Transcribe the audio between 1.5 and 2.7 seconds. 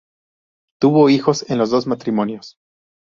en los dos matrimonios.